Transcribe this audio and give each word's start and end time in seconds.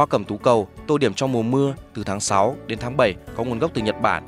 Hoa 0.00 0.06
cẩm 0.06 0.24
tú 0.24 0.36
cầu, 0.36 0.68
tô 0.86 0.98
điểm 0.98 1.14
trong 1.14 1.32
mùa 1.32 1.42
mưa 1.42 1.74
từ 1.94 2.04
tháng 2.04 2.20
6 2.20 2.56
đến 2.66 2.78
tháng 2.78 2.96
7 2.96 3.14
có 3.36 3.44
nguồn 3.44 3.58
gốc 3.58 3.70
từ 3.74 3.82
Nhật 3.82 4.00
Bản. 4.00 4.22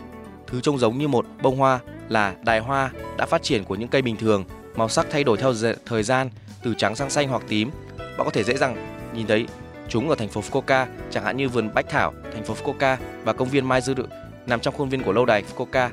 Thứ 0.47 0.61
trông 0.61 0.79
giống 0.79 0.99
như 0.99 1.09
một 1.09 1.27
bông 1.43 1.59
hoa 1.59 1.81
là 2.09 2.35
đài 2.45 2.61
hoa 2.61 2.91
đã 3.19 3.27
phát 3.27 3.43
triển 3.43 3.65
của 3.65 3.75
những 3.75 3.89
cây 3.89 4.03
bình 4.03 4.17
thường, 4.17 4.45
màu 4.77 4.89
sắc 4.89 5.07
thay 5.11 5.25
đổi 5.25 5.37
theo 5.37 5.55
thời 5.87 6.03
gian 6.03 6.31
từ 6.63 6.75
trắng 6.79 6.97
sang 6.97 7.11
xanh 7.11 7.29
hoặc 7.29 7.43
tím. 7.49 7.71
Bạn 7.99 8.25
có 8.25 8.31
thể 8.31 8.45
dễ 8.45 8.57
dàng 8.57 8.77
nhìn 9.15 9.27
thấy 9.27 9.47
chúng 9.89 10.09
ở 10.09 10.15
thành 10.15 10.29
phố 10.29 10.41
Fukuoka, 10.41 10.87
chẳng 11.11 11.25
hạn 11.25 11.37
như 11.37 11.49
vườn 11.49 11.75
Bách 11.75 11.89
Thảo, 11.89 12.13
thành 12.33 12.45
phố 12.45 12.55
Fukuoka 12.55 12.97
và 13.25 13.33
công 13.33 13.49
viên 13.49 13.69
Mai 13.69 13.81
Dư 13.81 13.95
Đự 13.95 14.07
nằm 14.47 14.61
trong 14.61 14.75
khuôn 14.75 14.89
viên 14.89 15.03
của 15.03 15.13
lâu 15.13 15.25
đài 15.25 15.43
Fukuoka. 15.43 15.89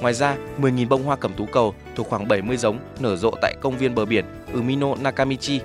Ngoài 0.00 0.14
ra, 0.14 0.36
10.000 0.60 0.88
bông 0.88 1.02
hoa 1.02 1.16
cẩm 1.16 1.32
tú 1.36 1.46
cầu 1.46 1.74
thuộc 1.96 2.08
khoảng 2.08 2.28
70 2.28 2.56
giống 2.56 2.78
nở 3.00 3.16
rộ 3.16 3.30
tại 3.42 3.54
công 3.60 3.78
viên 3.78 3.94
bờ 3.94 4.04
biển 4.04 4.24
Umino 4.54 4.94
Nakamichi. 5.00 5.60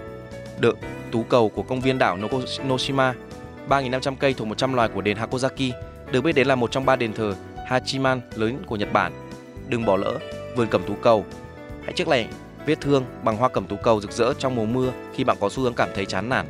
Đợ 0.60 0.74
tú 1.12 1.24
cầu 1.24 1.50
của 1.50 1.64
công 1.64 1.82
viên 1.82 1.98
đảo 1.98 2.18
Noshima 2.68 3.14
3.500 3.70 4.16
cây 4.20 4.34
thuộc 4.34 4.48
100 4.48 4.74
loài 4.74 4.90
của 4.90 5.02
đền 5.02 5.18
Hakozaki, 5.18 5.72
được 6.12 6.22
biết 6.22 6.32
đến 6.32 6.48
là 6.48 6.56
một 6.56 6.72
trong 6.72 6.86
ba 6.86 6.96
đền 6.96 7.14
thờ 7.14 7.36
Hachiman 7.66 8.22
lớn 8.36 8.64
của 8.68 8.76
Nhật 8.76 8.94
Bản. 8.94 9.28
Đừng 9.68 9.86
bỏ 9.86 9.98
lỡ 9.98 10.20
vườn 10.56 10.68
cẩm 10.68 10.84
tú 10.88 10.94
cầu. 11.02 11.26
Hãy 11.84 11.94
chiếc 11.94 12.08
lẻ 12.08 12.28
vết 12.66 12.82
thương 12.82 13.06
bằng 13.24 13.38
hoa 13.38 13.50
cẩm 13.50 13.68
tú 13.68 13.76
cầu 13.84 14.02
rực 14.02 14.12
rỡ 14.12 14.34
trong 14.40 14.56
mùa 14.56 14.66
mưa 14.66 14.92
khi 15.14 15.24
bạn 15.24 15.38
có 15.40 15.50
xu 15.50 15.64
hướng 15.64 15.74
cảm 15.74 15.90
thấy 15.96 16.06
chán 16.06 16.30
nản. 16.30 16.46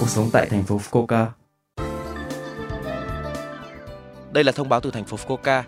Cuộc 0.00 0.08
sống 0.08 0.30
tại 0.32 0.46
thành 0.50 0.62
phố 0.62 0.80
Fukuoka. 0.90 1.26
Đây 4.32 4.44
là 4.44 4.52
thông 4.52 4.68
báo 4.68 4.80
từ 4.80 4.90
thành 4.90 5.04
phố 5.04 5.16
Fukuoka. 5.16 5.62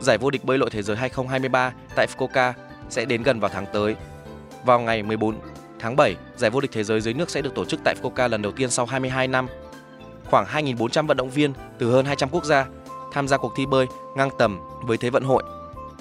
Giải 0.00 0.18
vô 0.18 0.30
địch 0.30 0.44
bơi 0.44 0.58
lội 0.58 0.70
thế 0.70 0.82
giới 0.82 0.96
2023 0.96 1.72
tại 1.96 2.06
Fukuoka 2.06 2.52
sẽ 2.90 3.04
đến 3.04 3.22
gần 3.22 3.40
vào 3.40 3.50
tháng 3.54 3.66
tới. 3.72 3.96
Vào 4.64 4.80
ngày 4.80 5.02
14 5.02 5.34
tháng 5.84 5.96
7, 5.96 6.16
giải 6.36 6.50
vô 6.50 6.60
địch 6.60 6.72
thế 6.72 6.84
giới 6.84 7.00
dưới 7.00 7.14
nước 7.14 7.30
sẽ 7.30 7.42
được 7.42 7.54
tổ 7.54 7.64
chức 7.64 7.80
tại 7.84 7.94
Fukuoka 8.02 8.28
lần 8.28 8.42
đầu 8.42 8.52
tiên 8.52 8.70
sau 8.70 8.86
22 8.86 9.28
năm. 9.28 9.46
Khoảng 10.30 10.46
2.400 10.46 11.06
vận 11.06 11.16
động 11.16 11.30
viên 11.30 11.52
từ 11.78 11.90
hơn 11.90 12.06
200 12.06 12.28
quốc 12.28 12.44
gia 12.44 12.66
tham 13.12 13.28
gia 13.28 13.36
cuộc 13.36 13.52
thi 13.56 13.66
bơi 13.66 13.86
ngang 14.16 14.30
tầm 14.38 14.60
với 14.82 14.96
Thế 14.96 15.10
vận 15.10 15.24
hội, 15.24 15.42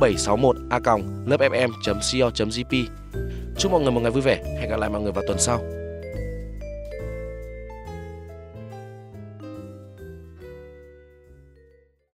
761a.lớpfm.co.jp 0.00 2.86
Chúc 3.58 3.72
mọi 3.72 3.80
người 3.80 3.92
một 3.92 4.00
ngày 4.00 4.10
vui 4.10 4.22
vẻ. 4.22 4.58
Hẹn 4.60 4.70
gặp 4.70 4.80
lại 4.80 4.90
mọi 4.90 5.02
người 5.02 5.12
vào 5.12 5.24
tuần 5.26 5.38
sau. 5.38 5.77